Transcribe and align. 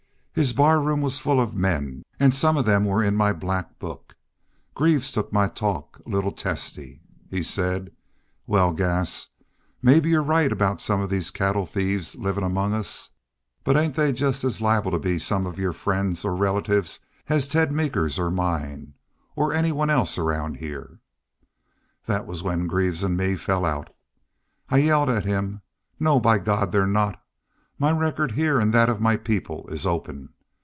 His 0.33 0.53
barroom 0.53 1.01
was 1.01 1.19
full 1.19 1.41
of 1.41 1.57
men 1.57 2.03
an' 2.17 2.31
some 2.31 2.55
of 2.55 2.63
them 2.63 2.85
were 2.85 3.03
in 3.03 3.17
my 3.17 3.33
black 3.33 3.77
book. 3.79 4.15
Greaves 4.73 5.11
took 5.11 5.33
my 5.33 5.49
talk 5.49 6.01
a 6.05 6.09
little 6.09 6.31
testy. 6.31 7.01
He 7.29 7.43
said. 7.43 7.91
'Wal, 8.47 8.71
Gass, 8.71 9.27
mebbe 9.81 10.05
you're 10.05 10.23
right 10.23 10.49
aboot 10.49 10.79
some 10.79 11.01
of 11.01 11.09
these 11.09 11.31
cattle 11.31 11.65
thieves 11.65 12.15
livin' 12.15 12.45
among 12.45 12.73
us, 12.73 13.09
but 13.65 13.75
ain't 13.75 13.97
they 13.97 14.13
jest 14.13 14.45
as 14.45 14.61
liable 14.61 14.91
to 14.91 14.99
be 14.99 15.19
some 15.19 15.45
of 15.45 15.59
your 15.59 15.73
friends 15.73 16.23
or 16.23 16.33
relatives 16.33 17.01
as 17.27 17.49
Ted 17.49 17.69
Meeker's 17.73 18.17
or 18.17 18.31
mine 18.31 18.93
or 19.35 19.51
any 19.53 19.73
one 19.73 19.91
around 19.91 20.55
heah?' 20.55 20.97
That 22.05 22.25
was 22.25 22.41
where 22.41 22.55
Greaves 22.55 23.03
an' 23.03 23.17
me 23.17 23.35
fell 23.35 23.65
out. 23.65 23.93
I 24.69 24.77
yelled 24.77 25.09
at 25.09 25.25
him: 25.25 25.61
'No, 25.99 26.21
by 26.21 26.39
God, 26.39 26.71
they're 26.71 26.87
not! 26.87 27.17
My 27.79 27.89
record 27.89 28.33
heah 28.33 28.59
an' 28.59 28.69
that 28.71 28.89
of 28.89 29.01
my 29.01 29.17
people 29.17 29.67
is 29.69 29.87
open. 29.87 30.29